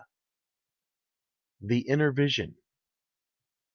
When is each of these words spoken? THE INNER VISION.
THE 1.61 1.81
INNER 1.87 2.11
VISION. 2.11 2.55